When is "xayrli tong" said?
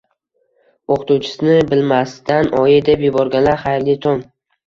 3.67-4.27